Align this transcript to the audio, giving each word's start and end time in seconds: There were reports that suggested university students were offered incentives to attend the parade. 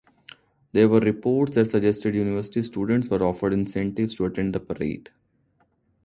There 0.71 0.89
were 0.89 0.99
reports 0.99 1.53
that 1.53 1.65
suggested 1.65 2.15
university 2.15 2.63
students 2.63 3.07
were 3.07 3.21
offered 3.23 3.53
incentives 3.53 4.15
to 4.15 4.25
attend 4.25 4.55
the 4.55 4.59
parade. 4.59 5.11